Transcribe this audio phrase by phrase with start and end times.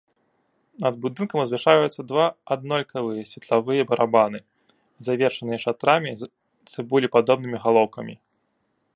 [0.83, 2.23] Над будынкам узвышаюцца два
[2.55, 4.39] аднолькавыя светлавыя барабаны,
[5.09, 6.31] завершаныя шатрамі з
[6.71, 8.15] цыбулепадобнымі галоўкамі.